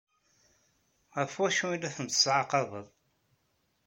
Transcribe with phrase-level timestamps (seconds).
[1.17, 2.87] Ɣef wacu ay la ten-tettɛaqabeḍ?